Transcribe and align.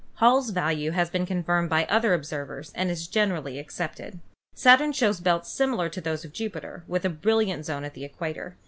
Hall's 0.15 0.49
value 0.49 0.89
has 0.89 1.11
been 1.11 1.27
confirmed 1.27 1.69
by 1.69 1.85
other 1.85 2.15
observers 2.15 2.71
and 2.73 2.89
is 2.89 3.05
generally 3.05 3.59
accepted. 3.59 4.17
Saturn 4.55 4.93
shows 4.93 5.19
belts 5.19 5.51
similar 5.51 5.89
to 5.89 6.01
those 6.01 6.25
of 6.25 6.33
Jupiter, 6.33 6.83
with 6.87 7.05
a 7.05 7.09
brilliant 7.09 7.67
zone 7.67 7.83
at 7.83 7.93
the 7.93 8.03
equator. 8.03 8.57